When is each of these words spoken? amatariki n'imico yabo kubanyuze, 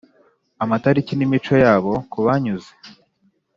amatariki 0.63 1.13
n'imico 1.15 1.53
yabo 1.63 1.93
kubanyuze, 2.11 2.71